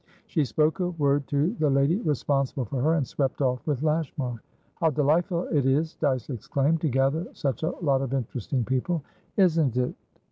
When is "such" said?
7.33-7.61